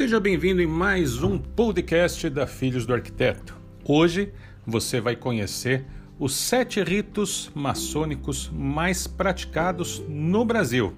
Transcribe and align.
Seja 0.00 0.18
bem-vindo 0.18 0.62
em 0.62 0.66
mais 0.66 1.22
um 1.22 1.36
podcast 1.36 2.30
da 2.30 2.46
Filhos 2.46 2.86
do 2.86 2.94
Arquiteto. 2.94 3.54
Hoje 3.84 4.32
você 4.66 4.98
vai 4.98 5.14
conhecer 5.14 5.84
os 6.18 6.34
sete 6.34 6.82
ritos 6.82 7.50
maçônicos 7.54 8.50
mais 8.50 9.06
praticados 9.06 10.02
no 10.08 10.42
Brasil. 10.42 10.94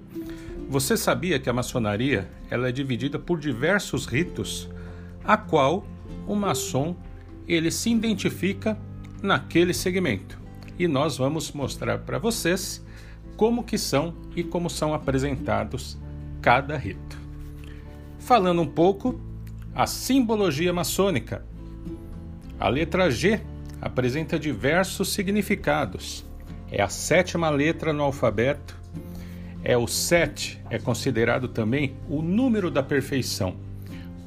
Você 0.69 0.95
sabia 0.95 1.37
que 1.37 1.49
a 1.49 1.53
maçonaria 1.53 2.31
ela 2.49 2.69
é 2.69 2.71
dividida 2.71 3.19
por 3.19 3.37
diversos 3.37 4.05
ritos, 4.05 4.69
a 5.21 5.35
qual 5.35 5.85
o 6.25 6.33
maçom 6.33 6.95
ele 7.45 7.71
se 7.71 7.89
identifica 7.89 8.79
naquele 9.21 9.73
segmento. 9.73 10.39
E 10.79 10.87
nós 10.87 11.17
vamos 11.17 11.51
mostrar 11.51 11.97
para 11.97 12.19
vocês 12.19 12.81
como 13.35 13.65
que 13.65 13.77
são 13.77 14.15
e 14.33 14.45
como 14.45 14.69
são 14.69 14.93
apresentados 14.93 15.97
cada 16.41 16.77
rito. 16.77 17.12
Falando 18.25 18.61
um 18.61 18.67
pouco 18.67 19.19
a 19.75 19.85
simbologia 19.85 20.71
maçônica. 20.71 21.43
A 22.57 22.69
letra 22.69 23.11
G 23.11 23.41
apresenta 23.81 24.39
diversos 24.39 25.11
significados. 25.11 26.25
É 26.71 26.81
a 26.81 26.87
sétima 26.87 27.49
letra 27.49 27.91
no 27.91 28.01
alfabeto. 28.01 28.79
É 29.61 29.77
o 29.77 29.87
sete, 29.87 30.61
é 30.69 30.79
considerado 30.79 31.49
também 31.49 31.97
o 32.07 32.21
número 32.21 32.71
da 32.71 32.81
perfeição. 32.81 33.57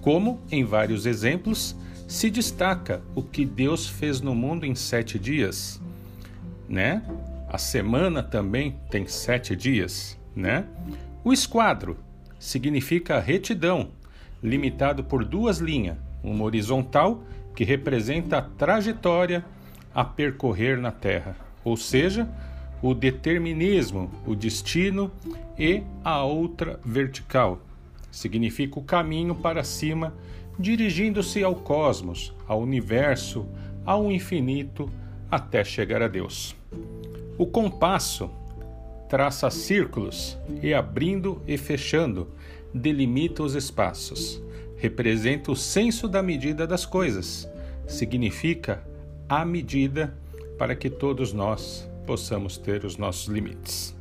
Como, 0.02 0.42
em 0.50 0.62
vários 0.62 1.06
exemplos, 1.06 1.74
se 2.06 2.28
destaca 2.28 3.00
o 3.14 3.22
que 3.22 3.46
Deus 3.46 3.88
fez 3.88 4.20
no 4.20 4.34
mundo 4.34 4.66
em 4.66 4.74
sete 4.74 5.18
dias, 5.18 5.80
né? 6.68 7.02
A 7.48 7.56
semana 7.56 8.22
também 8.22 8.78
tem 8.90 9.06
sete 9.06 9.56
dias, 9.56 10.18
né? 10.34 10.66
O 11.24 11.32
esquadro 11.32 11.96
significa 12.38 13.20
retidão, 13.20 13.88
limitado 14.42 15.02
por 15.04 15.24
duas 15.24 15.58
linhas, 15.58 15.96
uma 16.22 16.44
horizontal, 16.44 17.22
que 17.54 17.64
representa 17.64 18.38
a 18.38 18.42
trajetória 18.42 19.44
a 19.94 20.04
percorrer 20.04 20.78
na 20.78 20.92
Terra, 20.92 21.36
ou 21.64 21.76
seja, 21.76 22.28
o 22.82 22.92
determinismo, 22.92 24.10
o 24.26 24.34
destino, 24.34 25.10
e 25.58 25.82
a 26.04 26.22
outra 26.22 26.78
vertical, 26.84 27.58
significa 28.10 28.78
o 28.78 28.84
caminho 28.84 29.34
para 29.34 29.64
cima, 29.64 30.12
dirigindo-se 30.58 31.42
ao 31.42 31.54
cosmos, 31.54 32.34
ao 32.46 32.60
universo, 32.60 33.46
ao 33.84 34.12
infinito, 34.12 34.90
até 35.30 35.64
chegar 35.64 36.02
a 36.02 36.08
Deus. 36.08 36.54
O 37.38 37.46
compasso 37.46 38.30
traça 39.08 39.50
círculos 39.50 40.38
e 40.62 40.74
abrindo 40.74 41.40
e 41.46 41.56
fechando, 41.56 42.28
delimita 42.72 43.42
os 43.42 43.54
espaços. 43.54 44.42
Representa 44.76 45.50
o 45.50 45.56
senso 45.56 46.06
da 46.06 46.22
medida 46.22 46.66
das 46.66 46.84
coisas. 46.84 47.48
Significa 47.86 48.82
a 49.28 49.44
medida 49.44 50.14
para 50.58 50.74
que 50.74 50.90
todos 50.90 51.32
nós 51.32 51.88
possamos 52.06 52.56
ter 52.56 52.84
os 52.84 52.96
nossos 52.96 53.26
limites. 53.26 53.94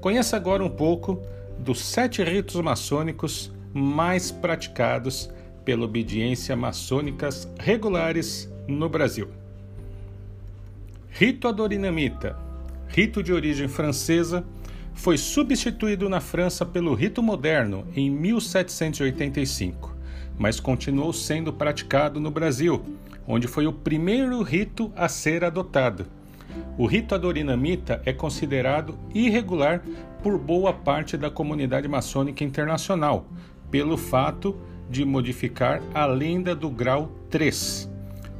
Conheça 0.00 0.36
agora 0.36 0.64
um 0.64 0.70
pouco 0.70 1.20
dos 1.58 1.80
sete 1.80 2.22
ritos 2.22 2.60
maçônicos 2.60 3.52
mais 3.74 4.30
praticados 4.30 5.28
pela 5.64 5.84
obediência 5.84 6.56
maçônicas 6.56 7.48
regulares 7.58 8.50
no 8.66 8.88
Brasil. 8.88 9.28
Rito 11.10 11.48
Adorinamita 11.48 12.47
rito 12.88 13.22
de 13.22 13.32
origem 13.32 13.68
francesa, 13.68 14.44
foi 14.94 15.16
substituído 15.16 16.08
na 16.08 16.20
França 16.20 16.66
pelo 16.66 16.92
rito 16.94 17.22
moderno 17.22 17.86
em 17.94 18.10
1785, 18.10 19.94
mas 20.36 20.58
continuou 20.58 21.12
sendo 21.12 21.52
praticado 21.52 22.18
no 22.18 22.30
Brasil, 22.30 22.84
onde 23.26 23.46
foi 23.46 23.66
o 23.66 23.72
primeiro 23.72 24.42
rito 24.42 24.92
a 24.96 25.08
ser 25.08 25.44
adotado. 25.44 26.06
O 26.76 26.86
rito 26.86 27.14
adorinamita 27.14 28.02
é 28.04 28.12
considerado 28.12 28.98
irregular 29.14 29.82
por 30.22 30.36
boa 30.36 30.72
parte 30.72 31.16
da 31.16 31.30
comunidade 31.30 31.86
maçônica 31.86 32.42
internacional, 32.42 33.26
pelo 33.70 33.96
fato 33.96 34.56
de 34.90 35.04
modificar 35.04 35.82
a 35.94 36.06
lenda 36.06 36.54
do 36.56 36.70
grau 36.70 37.12
3, 37.30 37.88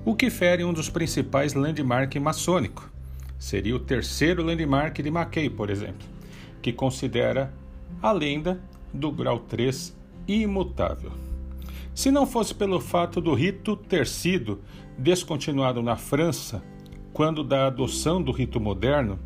o 0.05 0.15
que 0.15 0.31
fere 0.31 0.65
um 0.65 0.73
dos 0.73 0.89
principais 0.89 1.55
landmarks 1.55 2.21
maçônicos. 2.21 2.98
Seria 3.39 3.77
o 3.77 3.81
terceiro 3.81 4.43
landmark 4.43 5.01
de 5.01 5.11
Mackay, 5.11 5.49
por 5.49 5.71
exemplo, 5.71 6.07
que 6.61 6.73
considera 6.73 7.55
a 8.03 8.11
lenda 8.11 8.61
do 8.93 9.13
grau 9.13 9.39
3 9.41 9.97
imutável. 10.27 11.13
Se 11.95 12.11
não 12.11 12.27
fosse 12.27 12.55
pelo 12.55 12.81
fato 12.81 13.21
do 13.21 13.35
rito 13.35 13.77
ter 13.77 14.07
sido 14.07 14.61
descontinuado 14.97 15.83
na 15.83 15.97
França, 15.97 16.63
quando 17.13 17.43
da 17.43 17.67
adoção 17.67 18.23
do 18.23 18.31
rito 18.31 18.61
moderno, 18.61 19.19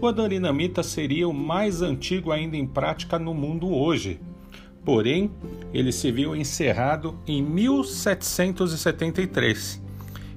o 0.00 0.06
adorinamita 0.06 0.80
seria 0.82 1.28
o 1.28 1.34
mais 1.34 1.82
antigo 1.82 2.30
ainda 2.30 2.56
em 2.56 2.66
prática 2.66 3.18
no 3.18 3.34
mundo 3.34 3.74
hoje. 3.74 4.20
Porém, 4.84 5.32
ele 5.72 5.90
se 5.90 6.12
viu 6.12 6.36
encerrado 6.36 7.18
em 7.26 7.42
1773 7.42 9.81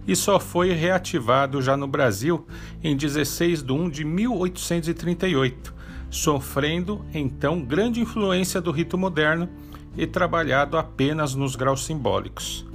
e 0.08 0.16
só 0.16 0.40
foi 0.40 0.72
reativado 0.72 1.62
já 1.62 1.76
no 1.76 1.88
Brasil 1.88 2.46
em 2.84 2.96
16 2.96 3.64
de 3.64 3.72
1 3.72 3.90
de 3.90 4.06
1838, 4.06 5.74
sofrendo 6.10 7.04
então 7.14 7.62
grande 7.62 8.00
influência 8.00 8.62
do 8.62 8.72
rito 8.72 8.98
moderno 8.98 9.50
e 9.98 10.06
trabalhado 10.06 10.78
apenas 10.78 11.34
nos 11.34 11.56
graus 11.56 11.86
simbólicos. 11.86 12.66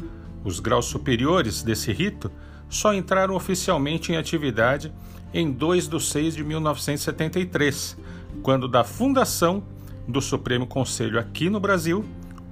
Os 0.45 0.59
graus 0.59 0.87
superiores 0.87 1.63
desse 1.63 1.93
rito 1.93 2.31
só 2.69 2.95
entraram 2.95 3.35
oficialmente 3.35 4.13
em 4.13 4.17
atividade 4.17 4.93
em 5.33 5.51
2 5.51 5.89
de 5.89 6.03
6 6.03 6.35
de 6.35 6.45
1973, 6.45 7.97
quando 8.43 8.67
da 8.67 8.83
fundação 8.83 9.63
do 10.09 10.21
Supremo 10.21 10.67
Conselho 10.67 11.19
aqui 11.19 11.49
no 11.49 11.61
Brasil, 11.61 12.05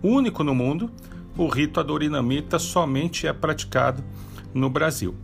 único 0.02 0.44
no 0.44 0.54
mundo, 0.54 0.90
o 1.36 1.48
rito 1.48 1.80
adorinamita 1.80 2.58
somente 2.58 3.26
é 3.26 3.32
praticado 3.32 4.02
no 4.52 4.70
Brasil. 4.70 5.14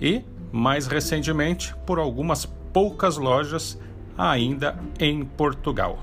E, 0.00 0.22
mais 0.52 0.86
recentemente, 0.86 1.74
por 1.86 1.98
algumas 1.98 2.46
poucas 2.72 3.16
lojas 3.16 3.78
ainda 4.16 4.78
em 4.98 5.24
Portugal. 5.24 5.98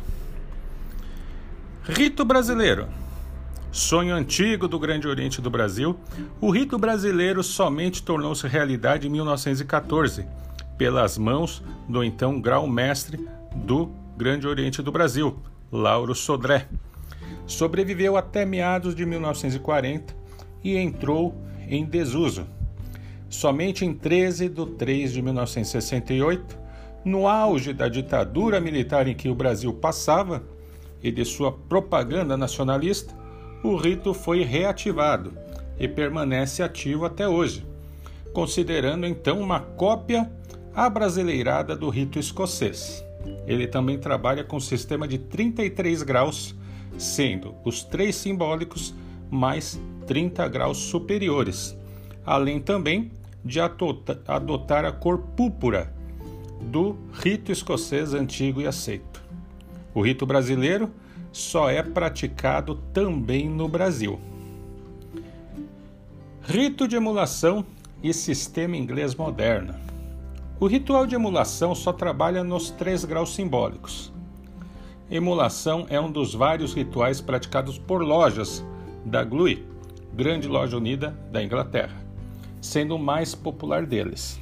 Rito 1.83 2.23
brasileiro. 2.23 2.87
Sonho 3.71 4.15
antigo 4.15 4.67
do 4.67 4.77
Grande 4.77 5.07
Oriente 5.07 5.41
do 5.41 5.49
Brasil, 5.49 5.99
o 6.39 6.51
rito 6.51 6.77
brasileiro 6.77 7.41
somente 7.41 8.03
tornou-se 8.03 8.47
realidade 8.47 9.07
em 9.07 9.09
1914, 9.09 10.27
pelas 10.77 11.17
mãos 11.17 11.63
do 11.89 12.03
então 12.03 12.39
grau-mestre 12.39 13.27
do 13.55 13.91
Grande 14.15 14.47
Oriente 14.47 14.79
do 14.81 14.91
Brasil, 14.91 15.39
Lauro 15.71 16.13
Sodré. 16.13 16.67
Sobreviveu 17.47 18.15
até 18.15 18.45
meados 18.45 18.93
de 18.95 19.05
1940 19.05 20.15
e 20.63 20.77
entrou 20.77 21.35
em 21.75 21.85
desuso. 21.85 22.45
Somente 23.29 23.83
em 23.85 23.93
13 23.93 24.49
de 24.49 24.65
3 24.65 25.13
de 25.13 25.21
1968, 25.21 26.57
no 27.03 27.27
auge 27.27 27.73
da 27.73 27.87
ditadura 27.87 28.59
militar 28.59 29.07
em 29.07 29.15
que 29.15 29.27
o 29.27 29.35
Brasil 29.35 29.73
passava 29.73 30.43
e 31.01 31.11
de 31.11 31.25
sua 31.25 31.51
propaganda 31.51 32.37
nacionalista, 32.37 33.13
o 33.63 33.75
rito 33.75 34.13
foi 34.13 34.43
reativado 34.43 35.33
e 35.79 35.87
permanece 35.87 36.61
ativo 36.61 37.05
até 37.05 37.27
hoje, 37.27 37.65
considerando 38.33 39.05
então 39.05 39.39
uma 39.39 39.59
cópia 39.59 40.31
abrasileirada 40.73 41.75
do 41.75 41.89
rito 41.89 42.19
escocês. 42.19 43.03
Ele 43.45 43.67
também 43.67 43.97
trabalha 43.97 44.43
com 44.43 44.57
um 44.57 44.61
sistema 44.61 45.07
de 45.07 45.17
33 45.17 46.03
graus, 46.03 46.55
sendo 46.97 47.55
os 47.63 47.83
três 47.83 48.15
simbólicos 48.15 48.93
mais 49.29 49.79
30 50.05 50.47
graus 50.47 50.77
superiores, 50.77 51.77
além 52.25 52.59
também 52.59 53.11
de 53.43 53.59
adotar 53.59 54.85
a 54.85 54.91
cor 54.91 55.19
púrpura 55.19 55.93
do 56.61 56.95
rito 57.13 57.51
escocês 57.51 58.13
antigo 58.13 58.61
e 58.61 58.67
aceito. 58.67 59.21
O 59.93 60.01
rito 60.01 60.25
brasileiro 60.25 60.89
só 61.31 61.69
é 61.69 61.83
praticado 61.83 62.75
também 62.93 63.49
no 63.49 63.67
Brasil. 63.67 64.19
Rito 66.43 66.87
de 66.87 66.95
emulação 66.95 67.65
e 68.01 68.13
sistema 68.13 68.77
inglês 68.77 69.15
moderno. 69.15 69.75
O 70.59 70.67
ritual 70.67 71.05
de 71.05 71.15
emulação 71.15 71.73
só 71.75 71.91
trabalha 71.91 72.43
nos 72.43 72.69
três 72.69 73.03
graus 73.03 73.33
simbólicos. 73.35 74.13
Emulação 75.11 75.85
é 75.89 75.99
um 75.99 76.11
dos 76.11 76.33
vários 76.33 76.73
rituais 76.73 77.19
praticados 77.19 77.77
por 77.77 78.01
lojas 78.01 78.63
da 79.05 79.23
GLUI, 79.23 79.65
grande 80.15 80.47
loja 80.47 80.77
unida 80.77 81.17
da 81.31 81.43
Inglaterra, 81.43 81.95
sendo 82.61 82.95
o 82.95 82.99
mais 82.99 83.33
popular 83.33 83.85
deles. 83.85 84.39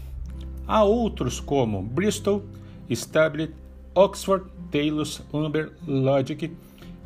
Há 0.68 0.84
outros 0.84 1.40
como 1.40 1.82
Bristol, 1.82 2.44
Stablet, 2.90 3.54
Oxford, 3.96 4.46
Taylor's, 4.70 5.22
Umber, 5.34 5.72
Logic 5.88 6.52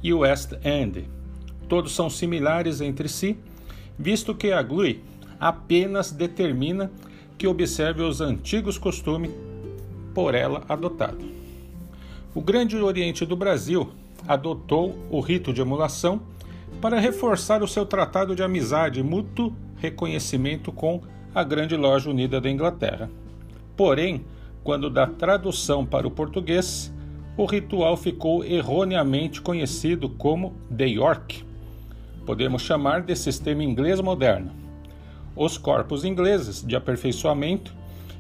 e 0.02 0.14
West 0.14 0.54
End. 0.64 1.08
Todos 1.70 1.94
são 1.94 2.10
similares 2.10 2.82
entre 2.82 3.08
si, 3.08 3.38
visto 3.98 4.36
que 4.36 4.52
a 4.52 4.62
GLUI 4.62 5.04
apenas 5.40 6.12
determina 6.12 6.92
que 7.38 7.48
observe 7.48 8.02
os 8.02 8.22
antigos 8.22 8.78
costumes 8.78 9.32
por 10.14 10.34
ela 10.34 10.64
adotados. 10.70 11.26
O 12.34 12.42
Grande 12.42 12.78
Oriente 12.78 13.26
do 13.26 13.36
Brasil 13.36 13.90
adotou 14.28 14.96
o 15.10 15.20
rito 15.20 15.54
de 15.54 15.62
emulação 15.62 16.22
para 16.82 17.00
reforçar 17.00 17.64
o 17.64 17.68
seu 17.68 17.86
tratado 17.86 18.36
de 18.36 18.44
amizade 18.44 19.00
e 19.00 19.04
mútuo 19.04 19.56
reconhecimento 19.78 20.72
com 20.72 21.02
a 21.34 21.44
Grande 21.44 21.76
Loja 21.76 22.10
Unida 22.10 22.40
da 22.40 22.50
Inglaterra. 22.50 23.10
Porém, 23.76 24.26
quando 24.64 24.90
da 24.90 25.06
tradução 25.06 25.86
para 25.86 26.08
o 26.08 26.12
português, 26.12 26.94
o 27.38 27.46
ritual 27.46 27.98
ficou 27.98 28.44
erroneamente 28.44 29.42
conhecido 29.42 30.10
como 30.10 30.54
The 30.76 30.88
York. 30.88 31.44
Podemos 32.26 32.62
chamar 32.62 33.02
de 33.02 33.16
sistema 33.16 33.64
inglês 33.64 34.00
moderno. 34.00 34.52
Os 35.36 35.58
corpos 35.58 36.06
ingleses 36.06 36.66
de 36.66 36.76
aperfeiçoamento, 36.76 37.74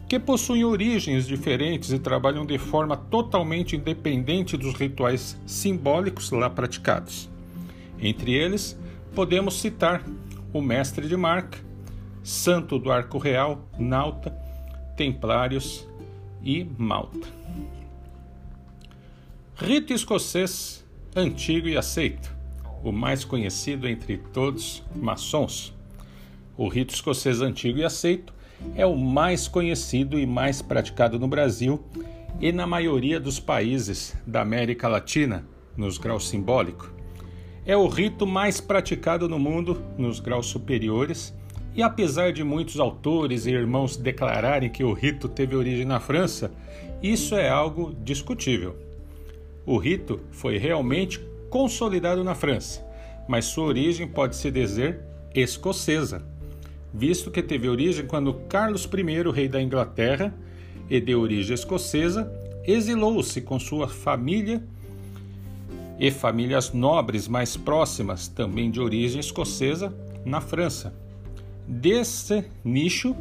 que 0.07 0.19
possuem 0.19 0.63
origens 0.63 1.25
diferentes 1.25 1.91
e 1.91 1.97
trabalham 1.97 2.45
de 2.45 2.57
forma 2.59 2.95
totalmente 2.95 3.75
independente 3.75 4.55
dos 4.55 4.75
rituais 4.75 5.39
simbólicos 5.47 6.29
lá 6.29 6.49
praticados. 6.49 7.33
Entre 7.99 8.33
eles, 8.33 8.77
podemos 9.13 9.59
citar 9.59 10.03
o 10.53 10.61
mestre 10.61 11.07
de 11.07 11.15
marca, 11.15 11.57
santo 12.23 12.79
do 12.79 12.91
arco 12.91 13.17
real, 13.17 13.67
nauta, 13.77 14.31
templários 14.95 15.87
e 16.43 16.65
malta. 16.77 17.27
Rito 19.55 19.93
escocês 19.93 20.85
antigo 21.15 21.67
e 21.67 21.77
aceito, 21.77 22.33
o 22.83 22.91
mais 22.91 23.23
conhecido 23.23 23.87
entre 23.87 24.17
todos 24.17 24.83
maçons. 24.95 25.73
O 26.57 26.67
rito 26.67 26.93
escocês 26.93 27.41
antigo 27.41 27.79
e 27.79 27.83
aceito 27.83 28.33
é 28.75 28.85
o 28.85 28.95
mais 28.95 29.47
conhecido 29.47 30.19
e 30.19 30.25
mais 30.25 30.61
praticado 30.61 31.19
no 31.19 31.27
Brasil 31.27 31.83
e 32.39 32.51
na 32.51 32.67
maioria 32.67 33.19
dos 33.19 33.39
países 33.39 34.15
da 34.25 34.41
América 34.41 34.87
Latina, 34.87 35.45
nos 35.75 35.97
graus 35.97 36.27
simbólicos. 36.27 36.94
É 37.67 37.75
o 37.75 37.87
rito 37.87 38.27
mais 38.27 38.61
praticado 38.61 39.27
no 39.27 39.39
mundo 39.39 39.81
nos 39.97 40.19
graus 40.19 40.45
superiores, 40.45 41.33
e 41.73 41.81
apesar 41.81 42.31
de 42.31 42.43
muitos 42.43 42.79
autores 42.79 43.47
e 43.47 43.51
irmãos 43.51 43.97
declararem 43.97 44.69
que 44.69 44.83
o 44.83 44.93
rito 44.93 45.27
teve 45.27 45.55
origem 45.55 45.83
na 45.83 45.99
França, 45.99 46.51
isso 47.01 47.33
é 47.35 47.49
algo 47.49 47.95
discutível. 48.03 48.75
O 49.65 49.77
rito 49.77 50.19
foi 50.29 50.59
realmente 50.59 51.19
consolidado 51.49 52.23
na 52.23 52.35
França, 52.35 52.85
mas 53.27 53.45
sua 53.45 53.65
origem 53.65 54.07
pode 54.07 54.35
se 54.35 54.51
dizer 54.51 54.99
escocesa, 55.33 56.23
visto 56.93 57.31
que 57.31 57.41
teve 57.41 57.67
origem 57.67 58.05
quando 58.05 58.33
Carlos 58.47 58.85
I, 58.85 59.31
rei 59.31 59.47
da 59.47 59.59
Inglaterra 59.59 60.31
e 60.87 61.01
de 61.01 61.15
origem 61.15 61.55
escocesa, 61.55 62.31
exilou-se 62.63 63.41
com 63.41 63.59
sua 63.59 63.87
família 63.87 64.63
e 65.99 66.11
famílias 66.11 66.73
nobres 66.73 67.27
mais 67.27 67.55
próximas, 67.55 68.27
também 68.27 68.69
de 68.69 68.79
origem 68.79 69.19
escocesa, 69.19 69.93
na 70.25 70.41
França. 70.41 70.93
Desse 71.67 72.45
nicho 72.63 73.15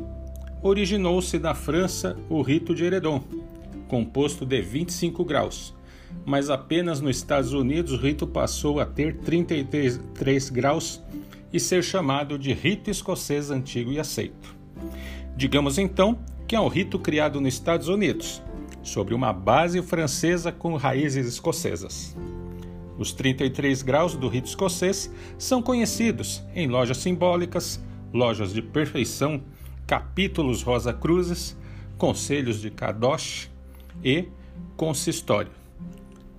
originou-se 0.63 1.39
na 1.39 1.55
França 1.55 2.17
o 2.29 2.43
rito 2.43 2.75
de 2.75 2.85
Heredon, 2.85 3.23
composto 3.87 4.45
de 4.45 4.61
25 4.61 5.25
graus, 5.25 5.75
mas 6.25 6.51
apenas 6.51 7.01
nos 7.01 7.17
Estados 7.17 7.53
Unidos 7.53 7.93
o 7.93 7.97
rito 7.97 8.27
passou 8.27 8.81
a 8.81 8.87
ter 8.87 9.17
33 9.19 10.49
graus 10.51 11.03
e 11.53 11.61
ser 11.61 11.85
chamado 11.85 12.39
de 12.39 12.53
rito 12.53 12.91
escocês 12.91 13.51
antigo 13.51 13.93
e 13.93 14.01
aceito. 14.01 14.55
Digamos 15.37 15.79
então 15.79 16.19
que 16.47 16.57
é 16.57 16.61
um 16.61 16.69
rito 16.69 16.99
criado 16.99 17.41
nos 17.41 17.55
Estados 17.55 17.89
Unidos, 17.89 18.43
sobre 18.83 19.15
uma 19.15 19.33
base 19.33 19.81
francesa 19.83 20.53
com 20.53 20.77
raízes 20.77 21.27
escocesas. 21.27 22.15
Os 22.99 23.13
33 23.13 23.83
graus 23.83 24.15
do 24.15 24.29
rito 24.29 24.47
escocês 24.47 25.13
são 25.37 25.61
conhecidos 25.61 26.43
em 26.55 26.69
lojas 26.69 26.99
simbólicas, 26.99 27.83
lojas 28.13 28.53
de 28.53 28.63
perfeição, 28.63 29.43
capítulos 29.87 30.63
Rosa 30.63 30.93
Cruzes, 30.93 31.57
conselhos 31.99 32.61
de 32.61 32.71
Kadosh 32.71 33.51
e 34.03 34.29
consistório. 34.77 35.51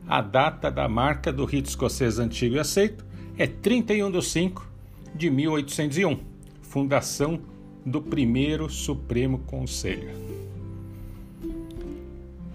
A 0.08 0.22
data 0.22 0.72
da 0.72 0.88
marca 0.88 1.34
do 1.34 1.46
rito 1.46 1.68
escocês 1.68 2.20
antigo 2.20 2.56
e 2.56 2.60
aceito 2.60 3.06
é 3.38 3.48
31 3.48 4.12
de 4.12 4.22
5 4.22 4.68
de 5.14 5.30
1801, 5.30 6.20
fundação 6.62 7.42
do 7.86 8.02
primeiro 8.02 8.70
Supremo 8.70 9.40
Conselho. 9.40 10.10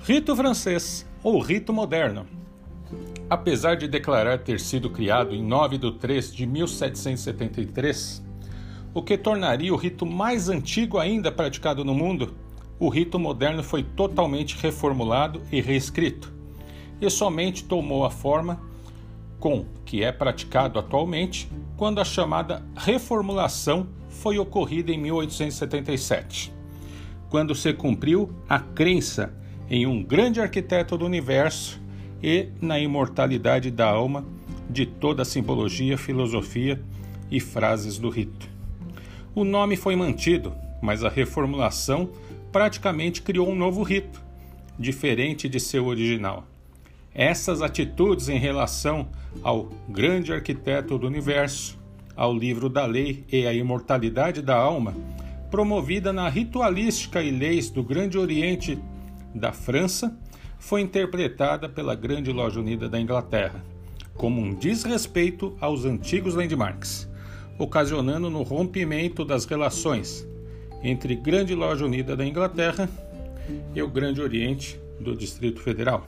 Rito 0.02 0.34
francês 0.34 1.06
ou 1.22 1.40
rito 1.40 1.72
moderno. 1.72 2.39
Apesar 3.28 3.76
de 3.76 3.86
declarar 3.86 4.38
ter 4.38 4.58
sido 4.58 4.90
criado 4.90 5.34
em 5.34 5.42
9 5.42 5.78
de 5.78 5.92
3 5.92 6.34
de 6.34 6.46
1773, 6.46 8.22
o 8.92 9.02
que 9.02 9.16
tornaria 9.16 9.72
o 9.72 9.76
rito 9.76 10.04
mais 10.04 10.48
antigo 10.48 10.98
ainda 10.98 11.30
praticado 11.30 11.84
no 11.84 11.94
mundo, 11.94 12.34
o 12.78 12.88
rito 12.88 13.18
moderno 13.18 13.62
foi 13.62 13.82
totalmente 13.82 14.56
reformulado 14.60 15.42
e 15.52 15.60
reescrito 15.60 16.32
e 17.00 17.08
somente 17.08 17.64
tomou 17.64 18.04
a 18.04 18.10
forma 18.10 18.60
com 19.38 19.64
que 19.84 20.04
é 20.04 20.12
praticado 20.12 20.78
atualmente 20.78 21.50
quando 21.76 22.00
a 22.00 22.04
chamada 22.04 22.62
reformulação 22.76 23.88
foi 24.08 24.38
ocorrida 24.38 24.92
em 24.92 24.98
1877, 24.98 26.52
quando 27.30 27.54
se 27.54 27.72
cumpriu 27.72 28.30
a 28.48 28.58
crença 28.58 29.32
em 29.68 29.86
um 29.86 30.02
grande 30.02 30.40
arquiteto 30.40 30.98
do 30.98 31.06
universo 31.06 31.79
e 32.22 32.48
na 32.60 32.78
imortalidade 32.78 33.70
da 33.70 33.88
alma 33.88 34.24
de 34.68 34.86
toda 34.86 35.22
a 35.22 35.24
simbologia, 35.24 35.98
filosofia 35.98 36.80
e 37.30 37.40
frases 37.40 37.98
do 37.98 38.08
rito. 38.08 38.48
O 39.34 39.44
nome 39.44 39.76
foi 39.76 39.96
mantido, 39.96 40.52
mas 40.82 41.04
a 41.04 41.08
reformulação 41.08 42.10
praticamente 42.52 43.22
criou 43.22 43.48
um 43.48 43.54
novo 43.54 43.82
rito, 43.82 44.22
diferente 44.78 45.48
de 45.48 45.60
seu 45.60 45.86
original. 45.86 46.44
Essas 47.14 47.62
atitudes 47.62 48.28
em 48.28 48.38
relação 48.38 49.08
ao 49.42 49.68
grande 49.88 50.32
arquiteto 50.32 50.98
do 50.98 51.06
universo, 51.06 51.78
ao 52.16 52.34
livro 52.34 52.68
da 52.68 52.86
lei 52.86 53.24
e 53.30 53.46
à 53.46 53.52
imortalidade 53.52 54.42
da 54.42 54.56
alma, 54.56 54.94
promovida 55.50 56.12
na 56.12 56.28
ritualística 56.28 57.22
e 57.22 57.30
leis 57.30 57.70
do 57.70 57.82
Grande 57.82 58.16
Oriente 58.16 58.78
da 59.34 59.52
França, 59.52 60.16
foi 60.60 60.82
interpretada 60.82 61.68
pela 61.68 61.96
Grande 61.96 62.30
Loja 62.30 62.60
Unida 62.60 62.88
da 62.88 63.00
Inglaterra 63.00 63.64
como 64.14 64.42
um 64.42 64.54
desrespeito 64.54 65.56
aos 65.58 65.86
antigos 65.86 66.34
landmarks, 66.34 67.08
ocasionando 67.58 68.28
no 68.28 68.42
rompimento 68.42 69.24
das 69.24 69.46
relações 69.46 70.28
entre 70.82 71.16
Grande 71.16 71.54
Loja 71.54 71.86
Unida 71.86 72.14
da 72.14 72.24
Inglaterra 72.24 72.88
e 73.74 73.80
o 73.80 73.88
Grande 73.88 74.20
Oriente 74.20 74.78
do 75.00 75.16
Distrito 75.16 75.60
Federal. 75.60 76.06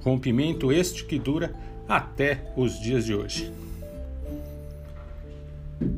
Rompimento 0.00 0.70
este 0.70 1.04
que 1.04 1.18
dura 1.18 1.52
até 1.88 2.52
os 2.56 2.80
dias 2.80 3.04
de 3.04 3.14
hoje. 3.14 3.52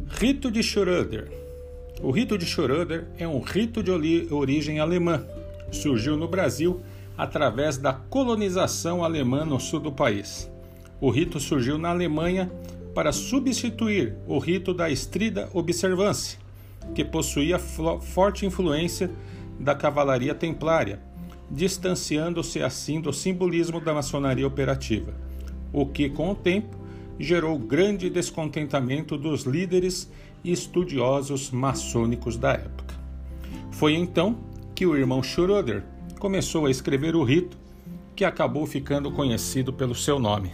Rito 0.09 0.50
de 0.50 0.62
Schröder. 0.62 1.30
O 2.00 2.11
rito 2.11 2.38
de 2.38 2.47
Schröder 2.47 3.04
é 3.19 3.28
um 3.28 3.40
rito 3.40 3.83
de 3.83 3.90
origem 4.30 4.80
alemã. 4.80 5.23
Surgiu 5.71 6.16
no 6.16 6.26
Brasil 6.26 6.80
através 7.21 7.77
da 7.77 7.93
colonização 7.93 9.05
alemã 9.05 9.45
no 9.45 9.61
sul 9.61 9.79
do 9.79 9.93
país. 9.93 10.50
O 10.99 11.11
rito 11.11 11.39
surgiu 11.39 11.77
na 11.77 11.91
Alemanha 11.91 12.50
para 12.95 13.12
substituir 13.12 14.17
o 14.27 14.39
rito 14.39 14.73
da 14.73 14.89
estrida 14.89 15.47
observância, 15.53 16.39
que 16.95 17.05
possuía 17.05 17.59
forte 17.59 18.47
influência 18.47 19.11
da 19.59 19.75
cavalaria 19.75 20.35
templária 20.35 20.99
distanciando-se 21.50 22.62
assim 22.62 23.03
do 23.03 23.12
simbolismo 23.12 23.83
da 23.83 23.93
maçonaria 23.93 24.47
operativa, 24.47 25.12
o 25.75 25.85
que, 25.85 26.09
com 26.09 26.31
o 26.31 26.35
tempo, 26.35 26.75
gerou 27.19 27.59
grande 27.59 28.09
descontentamento 28.09 29.19
dos 29.19 29.43
líderes 29.43 30.11
e 30.43 30.53
estudiosos 30.53 31.50
maçônicos 31.50 32.39
da 32.39 32.53
época. 32.53 32.95
Foi 33.73 33.95
então 33.95 34.39
que 34.75 34.87
o 34.87 34.97
irmão 34.97 35.23
Schroeder 35.23 35.85
começou 36.21 36.67
a 36.67 36.71
escrever 36.71 37.17
o 37.17 37.25
rito, 37.25 37.57
que 38.15 38.27
acabou 38.27 38.67
ficando 38.67 39.11
conhecido 39.11 39.73
pelo 39.73 39.95
seu 39.95 40.19
nome. 40.19 40.53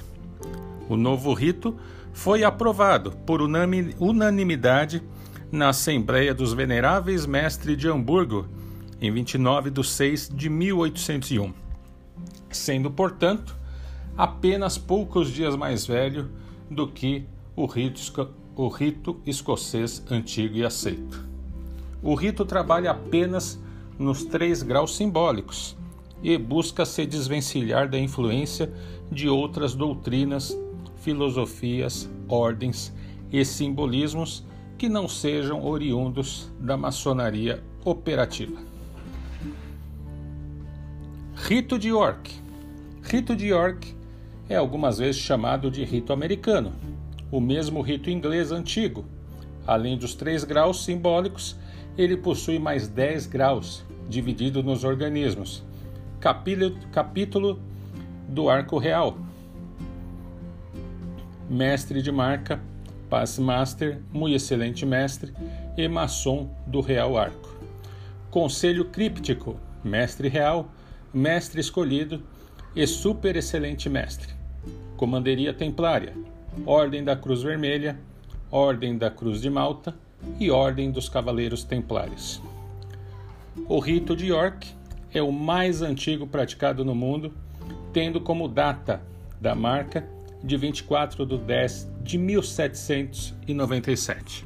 O 0.89 0.97
novo 0.97 1.35
rito 1.35 1.77
foi 2.13 2.45
aprovado 2.45 3.11
por 3.27 3.43
unanimidade 3.43 5.03
na 5.51 5.71
Assembleia 5.71 6.33
dos 6.33 6.53
Veneráveis 6.53 7.27
Mestres 7.27 7.77
de 7.77 7.89
Hamburgo 7.89 8.47
em 9.01 9.11
29 9.11 9.71
de 9.71 9.85
6 9.85 10.31
de 10.33 10.49
1801, 10.49 11.53
sendo, 12.49 12.89
portanto, 12.89 13.57
apenas 14.17 14.79
poucos 14.79 15.33
dias 15.33 15.57
mais 15.57 15.85
velho 15.85 16.31
do 16.71 16.87
que 16.87 17.27
o 17.57 17.67
rito, 17.67 18.31
o 18.55 18.69
rito 18.69 19.21
escocês 19.27 20.01
antigo 20.09 20.57
e 20.57 20.65
aceito. 20.65 21.27
O 22.01 22.15
rito 22.15 22.45
trabalha 22.45 22.93
apenas 22.93 23.61
nos 23.99 24.25
três 24.25 24.63
graus 24.63 24.97
simbólicos 24.97 25.77
e 26.23 26.37
busca 26.37 26.85
se 26.85 27.07
desvencilhar 27.07 27.89
da 27.89 27.99
influência 27.99 28.73
de 29.11 29.29
outras 29.29 29.75
doutrinas, 29.75 30.57
filosofias, 30.97 32.09
ordens 32.29 32.93
e 33.33 33.45
simbolismos 33.45 34.45
que 34.77 34.89
não 34.89 35.09
sejam 35.09 35.65
oriundos 35.65 36.51
da 36.61 36.77
maçonaria 36.77 37.63
operativa. 37.85 38.61
Rito 41.35 41.79
de 41.79 41.89
York. 41.89 42.35
Rito 43.03 43.37
de 43.37 43.47
York 43.47 43.95
é 44.49 44.57
algumas 44.57 44.99
vezes 44.99 45.21
chamado 45.21 45.71
de 45.71 45.85
rito 45.85 46.13
americano, 46.13 46.73
o 47.31 47.41
mesmo 47.41 47.81
rito 47.81 48.11
inglês 48.11 48.51
antigo. 48.51 49.05
Além 49.67 49.97
dos 49.97 50.15
três 50.15 50.45
graus 50.45 50.85
simbólicos, 50.85 51.57
ele 51.97 52.17
possui 52.17 52.59
mais 52.59 52.89
dez 52.89 53.27
graus, 53.27 53.85
dividido 54.09 54.63
nos 54.63 54.85
organismos. 54.85 55.63
Capítulo, 56.21 56.77
capítulo 56.93 57.61
do 58.29 58.49
Arco 58.49 58.79
Real. 58.79 59.19
Mestre 61.49 62.03
de 62.03 62.11
marca, 62.11 62.61
Pass 63.09 63.39
Master, 63.39 64.01
muito 64.13 64.35
excelente 64.35 64.85
mestre 64.85 65.33
e 65.77 65.87
maçom 65.87 66.51
do 66.67 66.81
Real 66.81 67.17
Arco. 67.17 67.57
Conselho 68.31 68.87
críptico, 68.87 69.57
mestre 69.85 70.29
real, 70.29 70.71
mestre 71.15 71.61
escolhido 71.61 72.23
e 72.75 72.87
super 72.87 73.37
excelente 73.37 73.89
mestre. 73.89 74.35
Comanderia 74.97 75.55
Templária, 75.55 76.15
Ordem 76.65 77.05
da 77.05 77.15
Cruz 77.15 77.43
Vermelha, 77.43 77.99
Ordem 78.51 78.99
da 78.99 79.11
Cruz 79.11 79.41
de 79.41 79.51
Malta 79.51 79.95
e 80.41 80.51
Ordem 80.51 80.91
dos 80.91 81.09
Cavaleiros 81.09 81.63
Templários. 81.63 82.43
O 83.65 83.81
rito 83.81 84.15
de 84.15 84.27
York 84.27 84.69
é 85.13 85.21
o 85.23 85.33
mais 85.33 85.83
antigo 85.83 86.27
praticado 86.27 86.85
no 86.85 86.95
mundo, 86.95 87.33
tendo 87.93 88.21
como 88.21 88.47
data 88.47 89.03
da 89.41 89.55
marca 89.55 90.07
de 90.45 90.55
24 90.57 91.25
de 91.25 91.39
10 91.39 91.89
de 92.03 92.19
1797. 92.19 94.45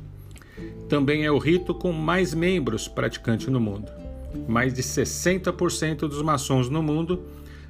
Também 0.88 1.25
é 1.25 1.31
o 1.31 1.38
rito 1.38 1.75
com 1.75 1.93
mais 1.93 2.33
membros 2.33 2.87
praticantes 2.88 3.49
no 3.49 3.61
mundo. 3.61 3.90
Mais 4.49 4.73
de 4.73 4.83
60% 4.83 6.00
dos 6.00 6.23
maçons 6.23 6.71
no 6.71 6.83
mundo 6.83 7.25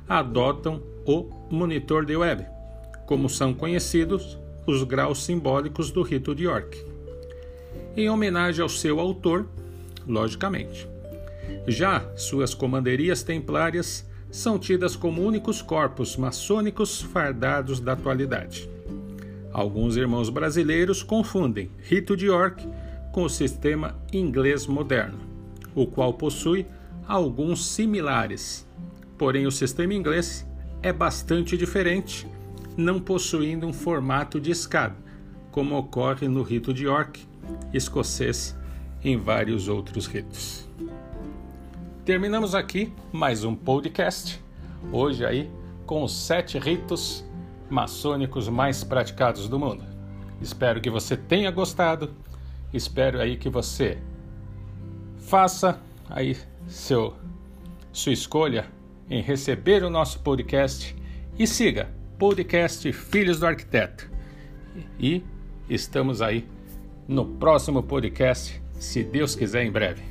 adotam 0.08 0.82
o 1.06 1.28
monitor 1.50 2.04
de 2.04 2.16
web, 2.16 2.44
como 3.06 3.28
são 3.28 3.54
conhecidos 3.54 4.38
os 4.66 4.82
graus 4.82 5.24
simbólicos 5.24 5.90
do 5.90 6.02
rito 6.02 6.34
de 6.34 6.44
York. 6.44 6.84
Em 7.96 8.08
homenagem 8.08 8.62
ao 8.62 8.68
seu 8.68 9.00
autor, 9.00 9.46
logicamente. 10.06 10.88
Já 11.66 12.04
suas 12.16 12.54
comanderias 12.54 13.22
templárias 13.22 14.08
são 14.30 14.58
tidas 14.58 14.94
como 14.94 15.22
únicos 15.22 15.60
corpos 15.60 16.16
maçônicos 16.16 17.00
fardados 17.00 17.80
da 17.80 17.92
atualidade. 17.92 18.68
Alguns 19.52 19.96
irmãos 19.96 20.30
brasileiros 20.30 21.02
confundem 21.02 21.70
rito 21.82 22.16
de 22.16 22.26
York 22.26 22.66
com 23.12 23.24
o 23.24 23.28
sistema 23.28 23.96
inglês 24.12 24.66
moderno, 24.66 25.18
o 25.74 25.86
qual 25.86 26.14
possui 26.14 26.64
alguns 27.06 27.66
similares. 27.66 28.66
Porém, 29.18 29.46
o 29.46 29.50
sistema 29.50 29.92
inglês 29.92 30.46
é 30.82 30.92
bastante 30.92 31.56
diferente, 31.56 32.26
não 32.76 33.00
possuindo 33.00 33.66
um 33.66 33.72
formato 33.72 34.40
de 34.40 34.52
escada, 34.52 34.96
como 35.50 35.76
ocorre 35.76 36.28
no 36.28 36.42
rito 36.42 36.72
de 36.72 36.84
York, 36.84 37.20
escocês 37.74 38.56
em 39.02 39.16
vários 39.16 39.66
outros 39.66 40.06
ritos. 40.06 40.69
Terminamos 42.10 42.56
aqui 42.56 42.92
mais 43.12 43.44
um 43.44 43.54
podcast, 43.54 44.42
hoje 44.90 45.24
aí 45.24 45.48
com 45.86 46.02
os 46.02 46.12
sete 46.12 46.58
ritos 46.58 47.24
maçônicos 47.70 48.48
mais 48.48 48.82
praticados 48.82 49.48
do 49.48 49.60
mundo. 49.60 49.84
Espero 50.42 50.80
que 50.80 50.90
você 50.90 51.16
tenha 51.16 51.52
gostado 51.52 52.10
Espero 52.74 53.20
aí 53.20 53.36
que 53.36 53.48
você 53.48 53.96
faça 55.18 55.80
aí 56.08 56.36
seu 56.66 57.14
sua 57.92 58.12
escolha 58.12 58.66
em 59.08 59.22
receber 59.22 59.84
o 59.84 59.88
nosso 59.88 60.18
podcast 60.18 60.96
e 61.38 61.46
siga 61.46 61.92
podcast 62.18 62.92
Filhos 62.92 63.38
do 63.38 63.46
Arquiteto. 63.46 64.10
E 64.98 65.22
estamos 65.68 66.20
aí 66.20 66.44
no 67.06 67.24
próximo 67.24 67.84
podcast, 67.84 68.60
se 68.80 69.04
Deus 69.04 69.36
quiser, 69.36 69.64
em 69.64 69.70
breve. 69.70 70.09